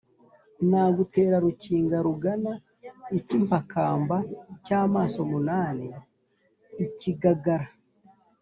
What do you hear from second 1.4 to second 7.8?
Rukinga rugana ikimpakamba cy'amaso munani-Ikigagara.